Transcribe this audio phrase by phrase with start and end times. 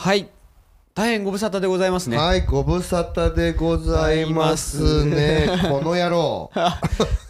[0.00, 0.30] はい
[0.94, 5.46] 大変ご無沙汰でございますね、はい、ご無沙汰でございますね。
[5.68, 6.50] この野郎。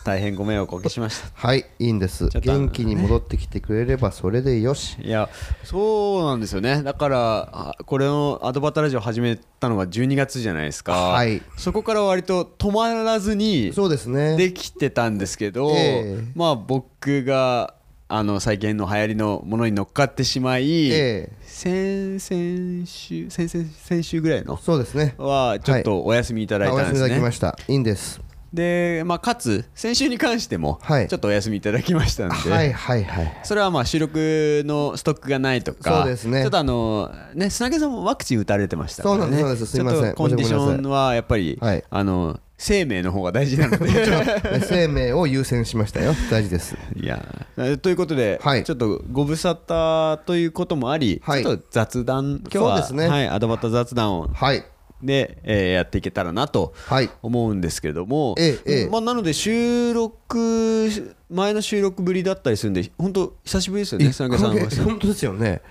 [0.04, 2.28] 大変ご迷惑をおかけしました はい、いいんです。
[2.28, 4.96] 元気に戻ってきてくれればそれでよし。
[5.02, 5.28] いや
[5.64, 14.36] そうなんですよねだからあこれのアドバタラジオ始めたのが12月じゃないですか、はいそこから割と止まらずにそうですね。
[14.36, 17.74] できてたんですけど、ええまあ僕が
[18.12, 21.32] あの最近の流行りのものに乗っかってしまい、ええ。
[21.42, 25.14] 先々週先々先週ぐらいのそうですね。
[25.16, 27.56] はちょっとお休みいただいたんですね、ただきました。
[27.68, 28.20] いいんです。
[28.52, 31.08] で、まあ、かつ先週に関してもはい。
[31.08, 33.38] ちょっとお休みいただきましたんで、はいはいはい。
[33.44, 36.40] それはまあ収録のストックがないとかそうですね。
[36.40, 39.22] ちょっとあのね砂毛さんもワクチン打たれてましたからね。
[39.22, 39.72] そうなんですす。
[39.72, 40.14] すいません。
[40.14, 41.84] コンディションはやっぱり、はい。
[41.88, 43.88] あの生命の方が大事なので
[44.68, 46.14] 生命を優先しましたよ。
[46.30, 46.76] 大事です。
[46.94, 47.24] いや
[47.56, 54.62] えということで、はいちょっとご無沙汰ということもあり、はいちょっと雑談今日はですねはい、アドバタ雑談をはい。
[55.02, 57.08] で、えーやっていけたらなとはい。
[57.22, 60.90] 思うんですけども、ええええまあ、なので収録
[61.30, 65.62] 前の収録ぶりだったりするんで本当久しぶりですよねさんは本当ですよね。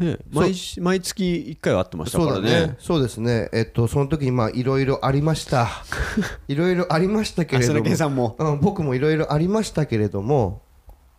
[0.00, 2.66] ね毎し毎月1回は会ってましたからね。
[2.66, 2.76] ね。
[2.78, 3.48] そうですね。
[3.52, 5.68] えっと、その時にまあいろいろありました。
[6.48, 7.96] いろいろありましたけれども。
[7.96, 8.36] さんも。
[8.38, 10.62] うん、僕もいろいろありましたけれども、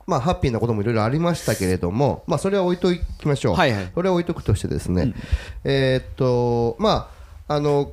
[0.08, 3.92] まあ、ハッピーなこともいろいろありましたけれども、まあ、それは置いときましょう、はいはい。
[3.94, 5.14] それは置いとくとしてですね、
[5.64, 7.10] えーっと、ま
[7.48, 7.92] あ、あの、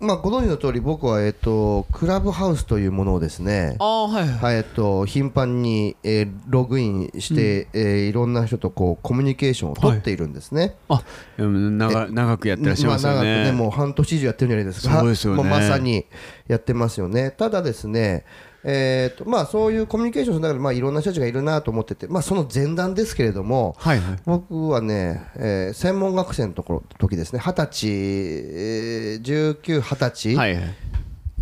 [0.00, 4.38] まあ、ご存知の通り、僕は、えーっと、クラブハウスというものをですね、ああはいはい。
[4.38, 10.74] はいえっと、頻繁に、えーログインして、えーいろんな人とこうコミュニケーションを取っているんですね。
[10.88, 11.02] あ
[11.38, 15.00] うん長長くやってらっしゃいますよまあ、長ね,、くねもう半年以上やってるんじゃないですか。
[15.00, 15.36] そうですよね。
[15.42, 16.04] もうまさに
[16.48, 17.30] やってますよね。
[17.30, 18.24] ただですね
[18.66, 24.18] えーとまあ、そういうコミュニケーションの中で、まあ、いろんな人たちがいるなと思ってて、まあ、その前段ですけれども、はいはい。
[24.24, 27.40] 僕はね、えー専門学生のところ時ですね。
[27.40, 30.74] 二十歳、えー、19、20歳はいはい。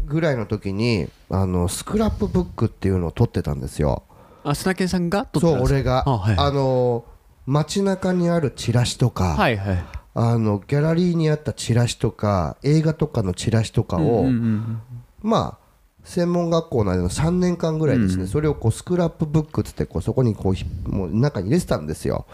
[0.05, 4.03] ぐらいの時にあのスクラップブックっていうのを取ってたんですよ。
[4.45, 6.03] あ砂毛さんがそう俺が。
[6.07, 7.05] あはいあの
[7.47, 9.85] 街中にあるチラシとか、はいはい。
[10.15, 14.83] あのギャラリーにあったチラシとか映画とかのチラシとかを、うんうん。
[15.23, 15.62] まあ
[16.05, 22.27] 専門学校内の3年間ぐらいですね、それをこうスクラップブックっつってこうそこにこうひもう中に入れてたんですよ。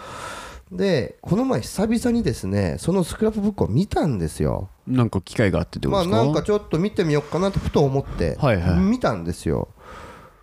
[0.73, 4.69] でこの前久々にですねそのスクラップブックを見たんですよ。
[4.87, 8.79] うんなんか機会があってってですか、なんかちょっと見てみようかなとふと思ってはいはい。
[8.79, 9.69] 見たんですよ。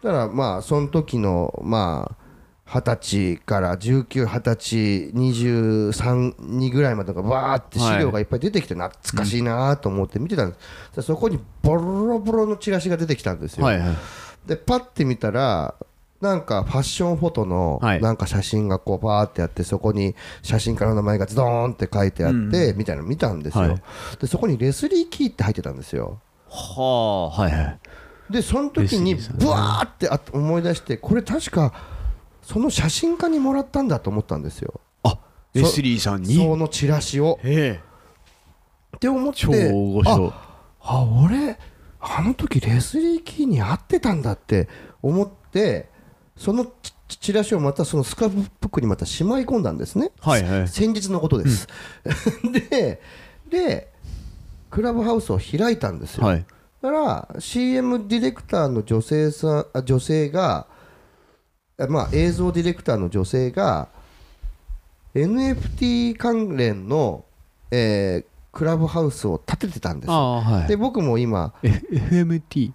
[0.04, 2.25] だからまあその時のまあ
[2.66, 4.76] 二十歳から19、二十歳、
[5.14, 10.58] 23、2ぐらいまでがバーって資料がいっぱい出てきて懐かしいなと思って見てたんで
[10.94, 13.96] す、そこにボロボロのチラシが出てきたんですよ、はいはい。
[14.48, 15.76] でパッて見たら
[16.22, 18.02] なんかファッションフォトのはい。
[18.02, 23.82] なんか写真がこうバーってあってそこに写真家の名前がズドーンって書いてあってみたいなの見たんですよ、はい。
[24.20, 26.20] でそこにレスリー・キーって入ってたんですよ。
[26.50, 27.80] はあはいはい。
[28.30, 31.74] でその時にブワーってあ思い出してこれ確か
[32.46, 34.80] その写真家にもらったんだと思ったんですよ。
[35.02, 35.18] あ
[35.56, 36.36] レスリーさんに？
[36.36, 37.40] そのチラシを。
[37.42, 40.34] って思って超大御所
[40.80, 41.58] あ俺
[42.00, 44.70] あの時レスリー・キーに会ってたんだって
[45.02, 45.90] 思って
[46.38, 46.66] その
[47.08, 50.68] チチラシをまたそのスカブックにまたしまい込んだんですね、はいはい。
[50.68, 51.68] 先日のことです、
[52.70, 53.02] で
[53.50, 53.92] で
[54.70, 56.46] クラブハウスを開いたんですよ、はい。
[56.82, 60.75] だから CM ディレクターの女性さあ女性があ
[61.90, 63.90] まあ映像ディレクターの女性が
[65.14, 67.26] NFT 関連の、
[67.72, 68.26] えー
[68.56, 70.10] クラブハウスを立ててたんです。
[70.10, 70.68] ああはい。
[70.70, 72.72] で僕も今え FMT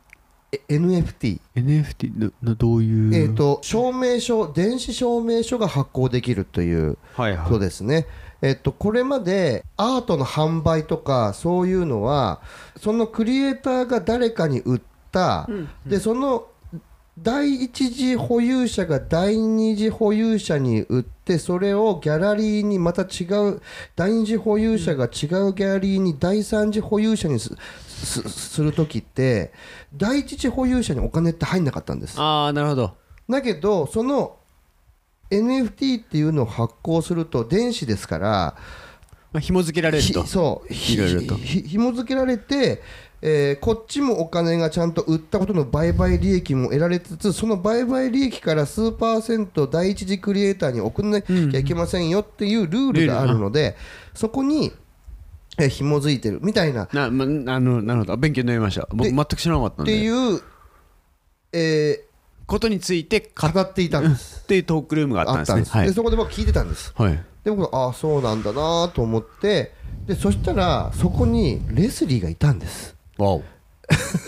[0.52, 3.14] え NFT、NFT ののどういう？
[3.14, 8.06] えー、と証明書電子証明書が発行できるというはいはそうですね、
[8.42, 12.42] えっと、これまでアートの販売とかそういうのは
[12.76, 14.80] そのクリエイターが誰かに売っ
[15.10, 15.48] た、
[15.86, 16.46] でその
[17.22, 23.60] 第一次保有者が第二次保有者に売ってそれをギャラリーにまた違う
[23.94, 25.10] 第二次保有者が違う
[25.52, 27.54] ギャラリーに第三次保有者にす
[27.86, 29.52] すする時って
[29.94, 32.18] 第一次保有者にお金って入んなかったんです。
[32.18, 32.94] ああなるほど。
[33.28, 34.36] だけどその
[35.30, 38.56] NFT っていうのを発行すると電子ですから
[39.32, 40.22] まあ紐付けられると。
[40.22, 42.82] ひそうひいろいろとひ紐付けられて、
[43.22, 53.76] えーこっちもお金がちゃんと売ったことの売買利益も得られつつその売買利益から数パーセント第一次クリエイターに送んなきゃいけませんよっていうルールがあるので、
[54.14, 54.72] そこに、
[55.58, 56.84] えー紐づいてるみたいな。
[56.84, 58.16] っな、ま、あのなるほど。
[58.16, 58.88] 勉強になりました。
[58.90, 59.92] 僕で全く知らなかったんで。
[59.92, 60.40] ていう、
[61.52, 62.04] え
[62.46, 64.40] ことについてー語語っていたんです。
[64.42, 66.92] っていうトークルームがあったんですでそこで僕聞いてたんです。
[66.96, 69.72] はい、はい、で僕ああそうなんだなと思って
[70.06, 72.96] でそしたらそこにレスリーがいたんです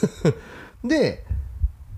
[0.85, 1.25] で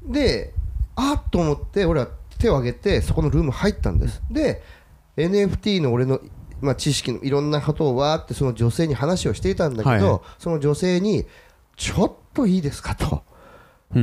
[0.06, 0.54] で
[0.96, 2.08] あっと思って俺は
[2.38, 4.22] 手を挙げてそこのルーム入ったんです。
[4.30, 4.62] で
[5.16, 6.20] NFT の俺の、
[6.60, 10.20] まあ、知識のいろんなことをわーってその女性に話をしていたんだけど、はいはい。
[10.38, 11.24] その女性に
[11.76, 13.22] 「ちょっといいですか?」と。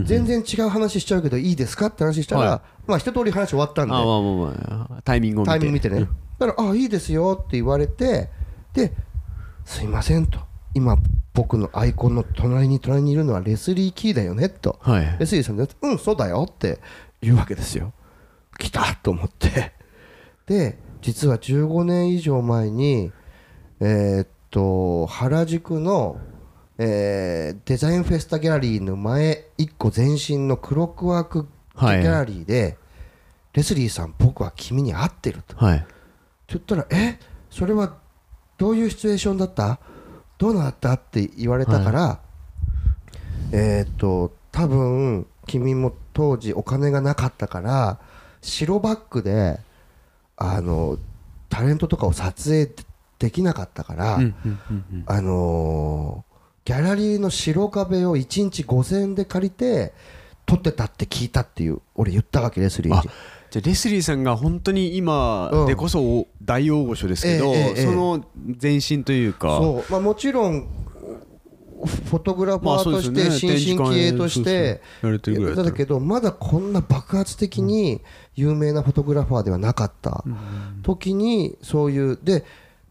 [0.05, 1.87] 全然違う話しちゃうけどいいですか？
[1.87, 3.93] って話したら、はまあ一通り話終わったんで。
[3.93, 5.49] あまあまあまあタイミングを見て。
[5.51, 6.07] タイミング見てね、
[6.39, 8.29] だから「あいいですよ」って言われて
[8.73, 8.93] で
[9.65, 10.39] 「すいません」と
[10.73, 10.95] 「今
[11.33, 14.77] 僕のアイコンの隣に隣にいるのはレスリー・キーだよね」と。
[14.81, 15.17] はい。
[15.19, 16.79] レスリーさんで「うんそうだよ」って
[17.21, 17.93] 言うわけですよ。
[18.59, 19.71] 来たと思って。
[20.45, 23.11] で実は15年以上前に
[23.79, 26.17] えーっと原宿の、
[26.77, 31.47] えーデザインフェスタギャラリーの前1個前身のクロックワークギ
[31.85, 32.01] はい。
[32.03, 32.77] ャラリーで、
[33.53, 35.55] レスリーさん僕は君に会ってると。
[35.57, 35.77] はい。
[35.77, 35.85] って
[36.49, 37.17] 言ったら「え？
[37.49, 37.95] それは
[38.57, 39.79] どういうシチュエーションだった？
[40.41, 42.19] どうなった?」って言われたから、
[43.51, 47.99] えーっと多分君も当時お金がなかったから
[48.41, 49.59] 白バックで
[50.35, 50.97] あの
[51.49, 52.69] タレントとかを撮影
[53.19, 54.35] できなかったから、うんうん
[54.69, 56.31] うんうんあのー
[56.63, 59.93] ギャラリーの白壁を1日5000円で借りて
[60.45, 63.09] 撮ってたって聞いたっていう俺言ったわけレスリーあに。
[63.51, 65.67] じゃあレスリーさんが本当に今うん。
[65.67, 68.25] でこそ大大御所ですけど、その
[68.61, 69.57] 前身というか。
[69.57, 70.67] そう、まあ、もちろん
[71.85, 78.01] フォトグラファーとして新進気鋭としてだけどまだこんな爆発的に
[78.35, 80.23] 有名なフォトグラファーではなかった
[80.83, 82.45] 時にそういうで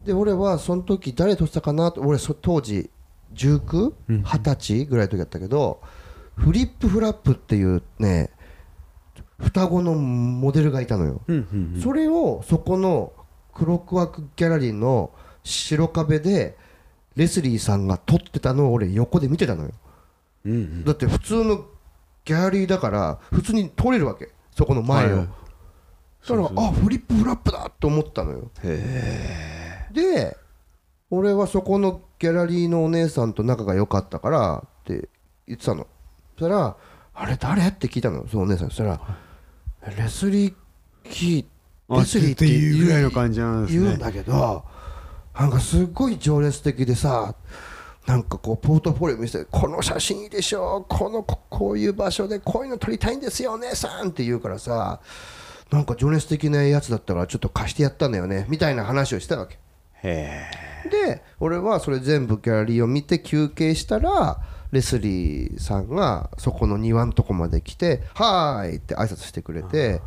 [0.05, 2.91] で俺はその時誰撮ってたかなと俺そ当時
[3.35, 5.81] 19、20歳ぐらいの時だったけど
[6.35, 8.31] フリップフラップっていうね
[9.42, 11.20] 双子のモデルがいたのよ。
[11.82, 13.12] それをそこの
[13.54, 16.56] クロックワークギャラリーの白壁で
[17.16, 19.70] レスリーさんが撮ってたのを俺横で見てたのよ。
[20.44, 20.84] うんうん。
[20.84, 21.64] だって普通の
[22.25, 24.31] ギャラリーだから普通に撮れるわけ。
[24.56, 25.28] そこの前を、はい
[26.28, 28.50] だからあフリップフラップだと思ったのよ。
[29.92, 30.37] で
[31.10, 35.08] 俺はそこのギャラリーのお姉さんと仲が良かったからって
[35.46, 35.87] 言ってたの。
[36.38, 36.76] そしたら
[37.14, 38.26] 「あれ誰?」って聞いたの。
[38.28, 38.69] そのお姉さん。
[38.69, 39.00] そしたら
[39.87, 40.55] 「レスリー・
[41.05, 43.82] キーレスリーっていうぐらいの感じなんですね。
[43.82, 44.65] 言うんだけど
[45.38, 47.35] なんかすごい情熱的でさ
[48.06, 55.00] なんかこうポートフォリオ見せて「この写真いいでしょこのここういう場所でこういうの撮りたいんですよお姉さん」って言うからさ
[55.71, 59.59] なんか情熱的なやつだったからちょっと貸してやったんだよねみたいな話をしてたわけ。
[60.03, 60.44] へ
[60.91, 64.41] で俺はそれ全部ギャラリーを見て休憩したら
[64.72, 70.00] レスリーさんがそこの庭のとこまで来て「はーい」って挨拶してくれて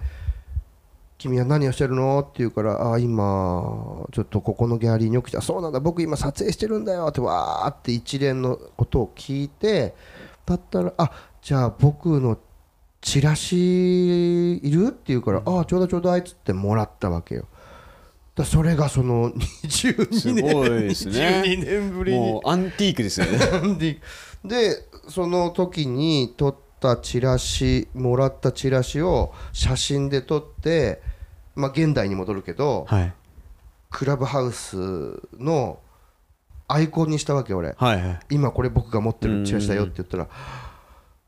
[1.18, 9.94] 「君は何をしてるの?」って言うから「あ今ちょっとここのギャラリーに起きたそうなんだ僕今撮影してるんだよ」ってわーって一連のことを聞いて
[10.46, 11.12] だったら「あ
[11.42, 12.38] じゃあ僕の
[13.02, 17.46] チラシいる?」って言うから「あちょうだいちょうだい」っつってもらったわけよ。
[18.36, 23.38] だそれがその22年すごいですね 22年ぶえりにもうアンティークですよね
[24.46, 31.02] ででその時に撮ったチラシもらったチラシを写真で撮って
[31.56, 33.14] まあ現代に戻るけどはい。
[33.90, 34.76] クラブハウス
[35.38, 35.80] の
[36.68, 37.76] アイコンにしたわけ俺。
[37.78, 38.20] はいはい。
[38.32, 40.28] 今これ僕が持ってるチラシだよって言ったら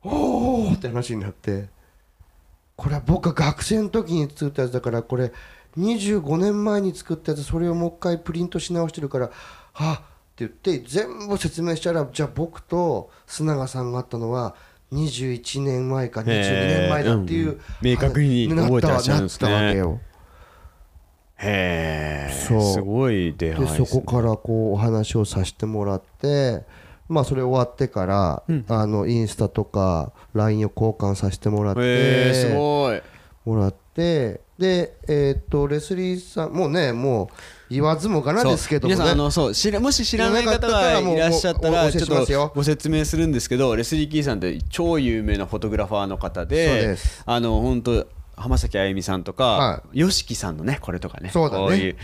[0.03, 1.69] おおって話になって
[2.75, 5.31] これは僕が学生の時に作ったやつだからこれ
[5.77, 9.31] 25年前に作ったやつそれをもう一回プリントし直してるから
[9.73, 14.55] はっ言って全部説明したらじゃあ僕と須永さんがあったのは
[14.91, 19.49] 21年前か22年前だっていう、明確にな覚えてらっしゃるんですね。
[19.49, 19.99] なったわけよ
[21.37, 23.85] へえすごい出会いでね。
[23.85, 26.63] そこからこうお話をさせてもらって
[27.09, 31.83] まあそれ終わってから、あのインスタとか LINE を交換させてもらって、へ
[32.29, 33.01] えすごい。
[33.45, 37.35] もらってでえーっとレスリーさんもうねもう
[37.69, 38.95] 言わずもがなですけどもね。
[38.95, 46.95] 皆さんあのそう知らもし知らない方がいらっしゃったらちょっとご説明するんですけどレスリー・キーさんって超有名なフォトグラファーの方で
[47.25, 48.07] あの本当
[48.37, 51.65] 浜崎あゆみさんとかは YOSHIKI さんのねこれとかねそうだね。
[51.65, 51.95] こういう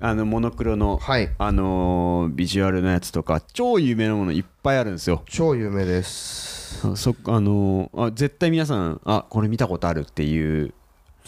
[0.00, 1.28] あのモノクロの、はい。
[1.38, 5.22] あのービジュアルのやつとか超有名なものいっぱいあるんですよ。
[5.26, 6.86] 超有名です。
[6.86, 10.72] あそあのーあ絶対皆さんあこれ見たことあるっていう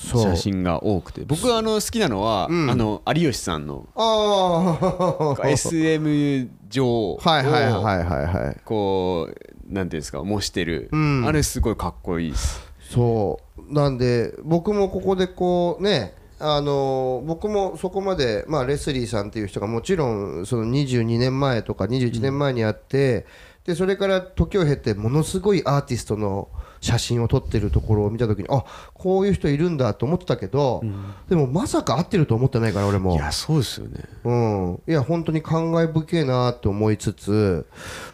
[0.00, 1.22] 写真が多くて。
[1.26, 2.70] 僕はあの好きなのは、うん。
[2.70, 3.86] あの有吉さんの。
[3.94, 8.60] ああ SM 女王をはいはいはいはいはい。
[8.64, 11.24] こうなんていうんですか模してる、うん。
[11.26, 12.60] あれすごいかっこいいです。
[12.80, 13.72] そう。
[13.72, 20.08] なんで僕もここでこうねあの僕もそこまで、まあ、レスリーさんっていう人がもちろ
[20.40, 23.26] んその22年前とか21年前にあって、
[23.64, 26.48] でそれから時を経てものすごいアーティストの
[26.80, 30.82] 写真を撮ってるところを見た時にあこういう人いるんだと思ってたけど、
[31.28, 33.14] でもまさか合ってると思ってないから俺も。
[33.14, 34.04] いやそうですよね。
[34.24, 37.66] うん、いや本当に感慨深いなと思いつつ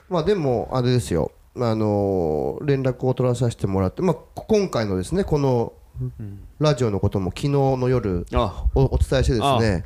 [0.08, 1.32] まあでもあれですよ。
[1.58, 5.72] あの連絡を取らさせてもらって、まあ、今回のですねこの
[6.58, 8.26] ラジオのことも昨日の夜
[8.74, 9.84] お伝えしてですね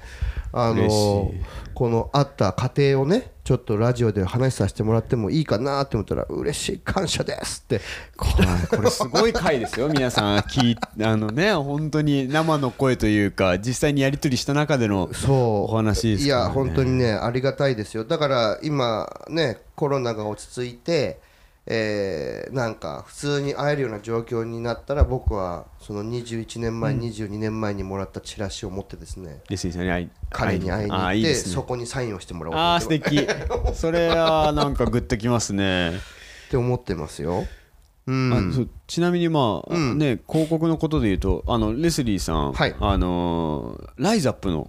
[0.52, 1.40] あのい。
[1.74, 7.80] このあった過程をねちょっとラジオで話させてもらってもいいかなって思ったら嬉しい感謝ですって。
[8.16, 8.26] こ
[8.82, 10.38] れすごい回ですよ 皆さん。
[10.40, 15.72] 聞いあのね本当に生の声というか実際にやり取りした中でのそう。
[15.72, 16.30] お話ですね。
[16.30, 18.04] や本当にねありがたいですよ。
[18.04, 21.18] だから今ねコロナが落ち着いて、
[21.72, 29.40] えーなんか普通に会えるような状況になったら僕はその21年前、22年前にもらったチラシを持ってですね。
[29.48, 31.54] レスリーさんに会い彼に会いに行っていいですね。
[31.54, 33.24] そこにサインをしてもらおうああ素敵。
[33.74, 35.90] それはなんかグッときますね。
[35.90, 37.46] って思ってますよ。
[38.08, 38.70] うん。
[38.88, 39.98] ちなみにまあ、うん。
[39.98, 42.74] ね広告のことで言うとあのレスリーさん、はい。
[42.80, 44.68] あのーライズアップの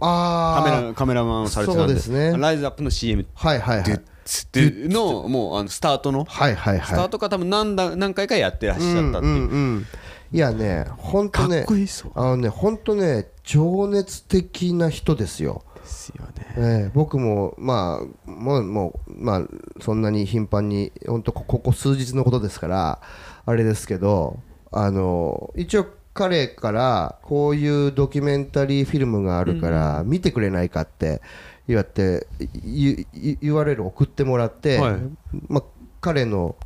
[0.00, 2.36] あカメラカメラマンをされてたんでそうですね。
[2.36, 4.13] ライズアップの CM はいはいはい
[4.52, 8.80] でのもうあのスタートの、はいはいスターはトから多分何だ何回かやってらっい。
[8.80, 9.86] しゃったっていう、うんうんうん。
[10.32, 15.62] いやね本当ねかっこいいそうあのね本当ね情熱的な人ですよ。
[15.76, 16.54] ですよね。
[16.56, 19.42] ええ僕もまあもうもうまあ
[19.80, 23.00] そんなに頻繁に本当こここ数日のことですから
[23.44, 24.38] あれですけど
[24.72, 31.20] あの一応彼からこういうドキュメンタリーフィルムがあるから見てくれないかって
[31.66, 32.26] 言われて
[32.62, 35.00] URL 送ってもらって、はい。
[35.48, 35.62] まあ、
[36.00, 36.56] 彼の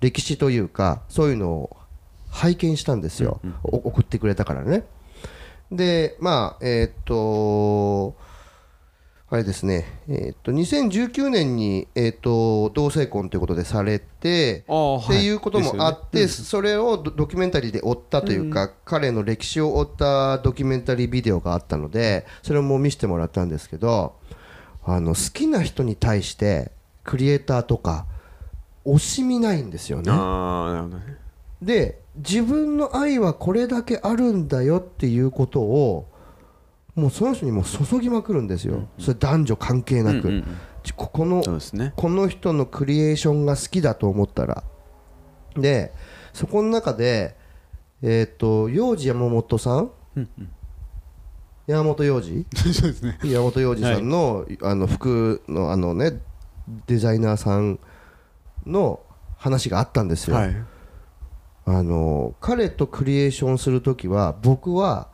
[0.00, 1.76] 歴史というかそういうのを
[2.30, 4.84] 拝見したんですよ、お送ってくれたからね。
[5.70, 8.16] でまあえーっと
[9.30, 24.14] あれですね、えーっと2019年に、えーっと同性婚ということでされてっていうこともあって、それをドドキュメンタリーで追ったというか、彼の歴史を追ったドキュメンタリービデオがあったのでそれも見せてもらったんですけど
[24.84, 26.72] あの好きな人に対して
[27.04, 28.06] クリエイターとか
[28.86, 30.10] 惜しみないんですよね。
[31.60, 36.08] で自分の愛はこれだけあるんだよっていうことを
[36.98, 40.44] もうその人にもう注ぎまくるんですよ、それ男女関係なく、うんうんうん。
[40.96, 41.42] ここの
[41.74, 41.92] ね。
[41.96, 44.64] この人のクリエーションが好きだと思ったら。
[45.54, 45.92] で
[46.32, 47.36] そこの中で
[48.02, 49.90] えっ、と幼児山本さん、
[51.66, 53.18] 山本幼児 そうですね。
[53.24, 56.20] 山本洋二さんの,、あの服のあのね
[56.86, 57.78] デザイナーさん
[58.66, 59.00] の
[59.36, 60.56] 話があったんですよ、はい。
[61.64, 65.08] あの彼とクリエーションする時は僕は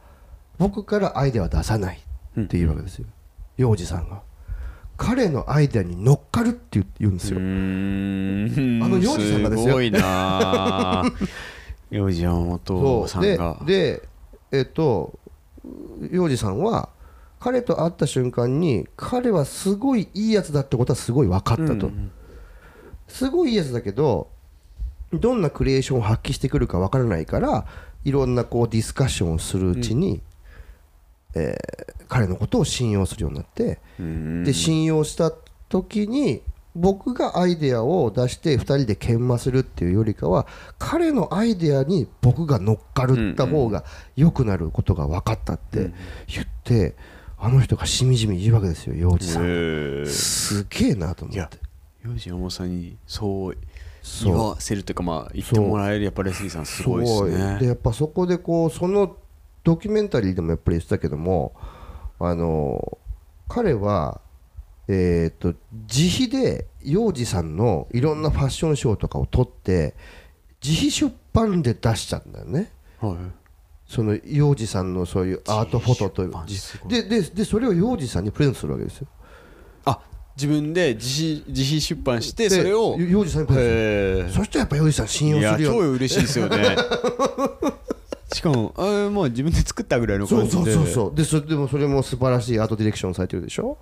[0.59, 2.01] 僕からアイデアは出さない
[2.41, 3.07] っていうわけですよ。
[3.57, 4.23] 洋二さんが。
[4.97, 9.69] 彼のアイデアに乗っかるって言うんですよ、あの幼児さんがですよ。
[9.69, 10.01] すごいな。
[10.03, 11.03] あ
[11.91, 14.09] 幼児山本さんでがで
[14.53, 15.19] えっと
[16.11, 16.89] 洋二さんは
[17.41, 21.91] 彼と会った瞬間に彼はすごいいいやつだってことはすごい分かったと、
[23.09, 24.29] すごいいいやつだけど
[25.13, 27.67] どんなクリエーションを発揮してくるか分からないから
[28.05, 30.23] いろんなこうディスカッションをするうちに、
[31.35, 34.45] えー彼のことを信用するようになって、うん。
[34.45, 35.33] で信用した
[35.69, 36.43] 時に
[36.77, 40.47] 僕がアイデアを出して2人で研磨するっていうよりかは
[40.79, 43.85] 彼のアイデアに僕が乗っかるった方が
[44.17, 45.93] 良くなることが分かったって
[46.29, 46.95] 言って、
[47.39, 49.45] あの人がしみじみ言うわけですよ洋二さん。
[49.45, 51.59] へーすげえなと思って。
[52.05, 53.57] 幼児山本さんにそう
[54.25, 59.17] 言わせるというかまあ言ってもらえるやっぱレスリーさんすごいですすごいでねやっぱそこでこうその
[59.65, 61.55] ドキュメンタリーでもやっぱり言ってたけども
[62.21, 62.99] あの
[63.49, 64.21] 彼は
[64.89, 69.95] えー、と自費で幼児さんのいろんなファッションショーとかを撮って
[70.63, 72.71] 自費出版で出しちゃうんだよね。
[73.01, 73.17] はい。
[73.87, 76.33] その幼児さんのそういうアートフォトという。
[76.89, 79.07] でででそれを幼児さんにプレゼントするわけですよ。
[79.87, 80.01] あ
[80.37, 82.97] 自分で自費自費出版してでそれを。
[82.99, 84.43] 幼児さんにプレゼントする。
[84.43, 86.77] へそしたらやっぱ幼児さん信用するよ超嬉しいですよね
[88.35, 91.15] しかもあーもう自分で作ったぐらいのそう感じでそうそうそう。
[91.15, 93.79] でそでもそれも素晴らしいアートディレクションされてるでしょ？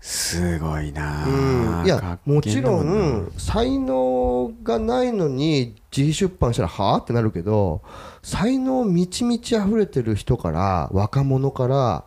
[0.00, 1.84] すごいなうん。
[1.84, 6.96] いやもちろん才能がないのに自費出版したらはあ？
[6.98, 7.82] ってなるけど
[8.22, 12.04] 才能満ち満ち溢れてる人から若者から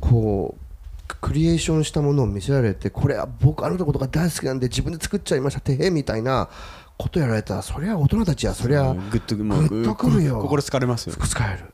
[0.00, 6.48] こうクリエーションしたものを見せられてこれは僕あなたのことが大好きなんで自分で作っちゃいましたてへみたいな
[6.98, 10.40] ことやられたらそりゃ大人たちはそりゃグッともうグッとくるよ。
[10.42, 11.14] 心疲れますよ。
[11.14, 11.72] 服使える。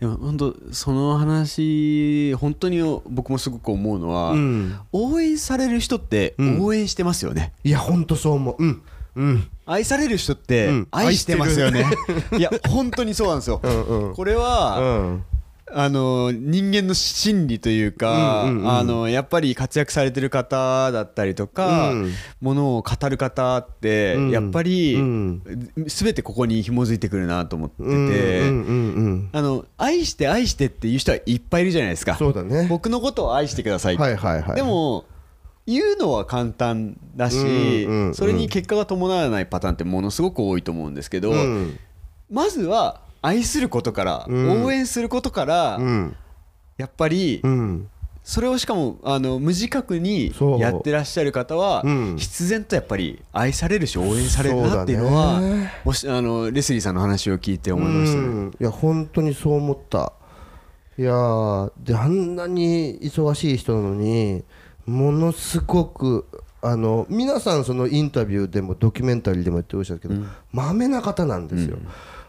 [0.00, 4.78] でも本当その話本当に僕もすごく思うのは、うん。
[4.92, 6.64] 応援される人ってうん。
[6.64, 8.56] 応援してますよね、いやほんとそう思う。
[8.58, 8.82] うん。
[9.14, 9.48] うん。
[9.66, 10.88] 愛される人ってうん。
[10.90, 11.84] 愛してますよね、
[12.38, 14.14] いや本当にそうなんですよ、うんうん。
[14.14, 15.24] これは、うん
[15.70, 18.70] あの人間の心理というか、うんうんうん。
[18.70, 22.12] あのやっぱり活躍されてる方だったりとか、うん。
[22.40, 24.30] ものを語る方って、うん。
[24.30, 25.42] やっぱり、うん。
[25.86, 32.16] 全てここに紐づいてくるなと思ってて、うんうんうんうんあの愛して愛してっていう人はいっぱいいるじゃないですか。
[32.16, 32.66] そうだね。
[32.68, 34.56] 僕のことを愛してください、はいはいはい。
[34.56, 35.04] でも
[35.66, 38.14] 言うのは簡単だし、うんうんうん。
[38.14, 41.78] それに結果が伴わないパターンってものすごく多いと思うんですけど、うん。
[42.30, 44.64] まずは愛することから、うん。
[44.64, 46.16] 応援することから、うん。
[46.76, 47.88] やっぱりうん。
[48.24, 52.16] それをしかもあの無自覚にやってらっしゃる方は、うん。
[52.18, 55.40] 必然とやっぱり愛されるし応援されるなっていうのは
[55.84, 58.26] もしあのレスリーさんの話を聞いて思いましたね。
[58.26, 58.56] うん。
[58.60, 60.12] いや本当にそう思った。
[60.98, 64.44] いやーであんなに忙しい人なのに
[64.84, 66.26] ものすごく
[66.60, 70.14] あの皆さんそのインタビューでもドキュメンタリーでも言ってましたけど、
[70.52, 71.78] まめな方なんですよ、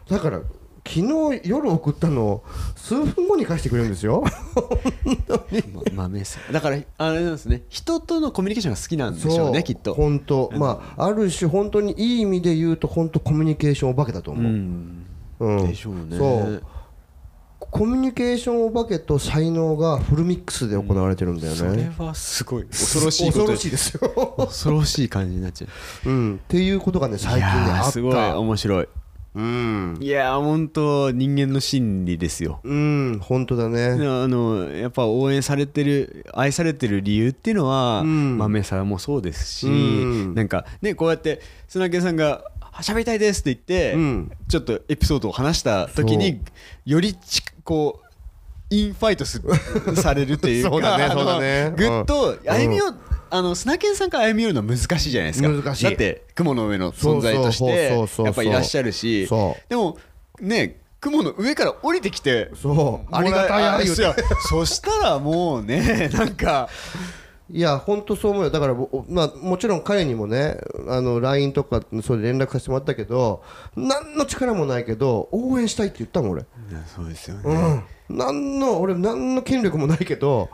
[0.08, 0.40] だから
[0.86, 2.44] 昨日夜送ったのを
[2.76, 4.22] 数分後に返してくれるんですよ。
[5.94, 7.62] ま豆さんだからあれなんですね。
[7.70, 9.94] 人とのコミュニケーションが好きなんでしょうねきっと。
[9.94, 10.50] 本当。
[10.54, 15.06] まあある種本当にいい意味で言うと本当コミュニケーションお化けだとう思う、ん。
[15.40, 15.68] うん。
[15.68, 16.18] でしょうね。
[16.18, 16.62] そう。
[17.58, 22.64] コミュニケーションお化けと才能がフルミックスで行われてるんだよそれね、はすごい。
[22.64, 25.66] 恐ろしいこと恐ろしいですよ、恐ろしい感じになっちゃ
[26.06, 26.10] う。
[26.10, 28.14] うん、っていうことがね最近ねいやーあったすごい。
[28.14, 28.88] 面白い。
[29.34, 32.60] うん、いやー本当人間の心理ですよ。
[32.62, 33.86] うん、本当だね。
[33.86, 33.96] あ
[34.28, 38.38] のやっぱ応援されてる愛されてる理由っていうのは、うん。
[38.38, 40.34] 豆さもそうですし、うん。
[40.34, 42.44] なんかねこうやって砂毛さんが
[42.80, 44.32] 「喋りたいです」って言って、うん。
[44.48, 46.40] ちょっとエピソードを話した時に
[46.86, 48.04] よりちこう
[48.70, 49.42] インファイトす
[49.96, 51.74] されるというかそうだねそうだね。
[51.76, 52.50] ぐっとうん。
[52.50, 52.84] 歩み寄、
[53.34, 55.48] あの砂犬さんから歩み寄るのは難しいじゃないですか。
[55.48, 55.84] 難しい。
[55.86, 59.26] だって雲の上の存在としてやっぱいらっしゃるし。
[59.26, 59.68] そう。
[59.68, 59.98] でも
[60.38, 63.12] ね雲の上から降りてきてそう。
[63.12, 64.02] ありがたいああ言うて。
[64.02, 64.14] や
[64.48, 66.68] そしたらもうねなんか
[67.50, 68.50] いや本当そう思うよ。
[68.50, 73.42] だから、ぼまあ、もちろん彼にもねあの LINE とかそれ連絡させてもらったけど
[73.74, 76.44] 何の力もないけど応援したいって言ったもん俺。
[76.86, 77.42] そうですよね、
[78.08, 78.16] うん。
[78.16, 80.50] 何の俺何の権力もないけど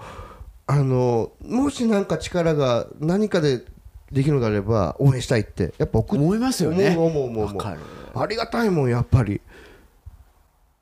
[0.71, 3.65] あのもし何か力が何かで
[4.13, 6.91] できるのであれば応援したいってやっぱ送っ思いますよね。
[6.91, 7.63] 思う思う思う思う。
[8.15, 9.41] ありがたいもんやっぱり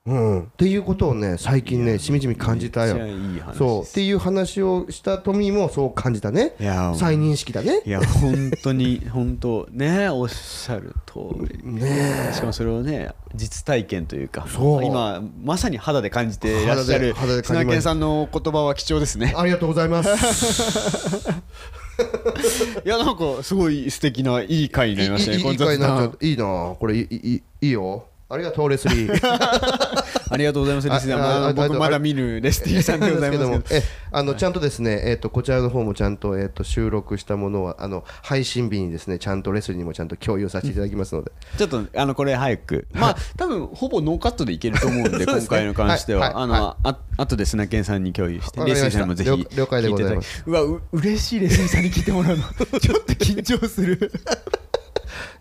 [0.09, 0.43] うん。
[0.45, 2.97] っていうことをね最近ねしみじみ感じたよ。
[3.55, 3.83] そう。
[3.83, 6.55] っていう話をした富もそう感じたね。
[6.59, 7.83] いや再認識だね。
[7.85, 11.61] いや本当に 本当ねおっしゃる通り。
[11.63, 14.85] ねしかもそれをね実体験というかそう。
[14.85, 19.35] 今まさに肌で感じていらっしゃる肌で肌で感じま砂犬さんの言葉は貴重ですね。
[19.37, 21.29] ありがとうございます。
[22.85, 28.05] いやなんかすごい素敵ないい回になりましたねいいいいいいなこれいいいいいいよ。
[28.31, 29.09] ありがとうレスリー
[30.31, 31.55] ありがとうございますレスリー。
[31.55, 33.83] 僕まだ見ぬレスリーさんでございます。
[34.11, 42.87] あのちゃんとですね、えっとこちらの方もちゃんと,、えっと収録したものはあの配信日にですねちゃんとレスリーにもちゃんと共有させていただきますので、ちょっとあのこれ早く。
[42.93, 46.21] まあ多分ほぼノーカットでいけると思うんで 今回に関しては。
[46.21, 46.35] はい。
[46.35, 46.45] はい。
[46.45, 50.45] あのあ後で砂犬さんに共有してレスリーさんにもぜひ了了解でございます。
[50.47, 52.45] うわう嬉しいレスリーさんに聞いてもらうの。
[52.81, 54.11] ちょっと緊張する。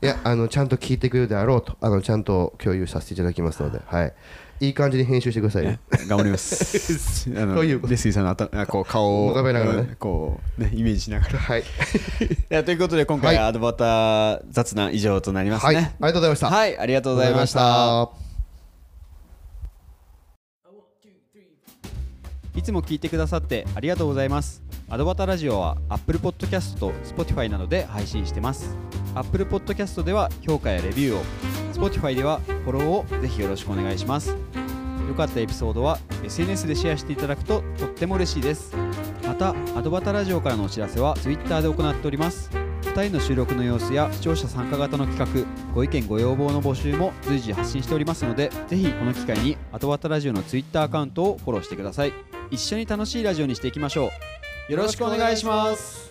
[0.01, 4.13] いやあのちゃんと聞いてくれるであろうとあのちゃんと共有させていただきますので、はい、
[4.59, 5.79] いい感じに編集してくださいね。
[6.07, 7.29] 頑張ります。
[7.35, 9.79] あのというレスリーさんの頭あこう顔を浮かべながらね。
[9.79, 11.39] うんこうねイメージしながら。
[11.39, 11.63] はい、
[12.65, 13.45] ということで今回はい。
[13.45, 16.49] アドバター雑談以上となりますはい、あねりがとうございました。
[16.49, 18.01] はいありがとうございました。
[18.01, 18.09] あ
[22.55, 24.63] いつも聞いてくださってありがとうございます。
[24.89, 28.75] アドバタラジオは Apple Podcast と Spotify などで配信してます。
[29.13, 31.23] Apple Podcast では評価やレビューを、
[31.77, 34.35] Spotify ではフォローをぜひよろしくお願いします。
[35.07, 38.75] 良かったエピソードは SNS でシェアしていただくととっても嬉しいです。
[39.25, 42.49] また、アドバタラジオからのお知らせは Twitter で行っております。
[42.81, 52.13] 2人の収録の様子や視聴者参加型の企画、ご意見ご要望の募集も随時発信しておりますので、ぜひこの機会にアドバタラジオの Twitter アカウントをフォローしてください。
[52.49, 54.09] 一緒に楽しいラジオにしていきましょ
[54.69, 54.71] う。
[54.71, 56.06] よろしくお願いします。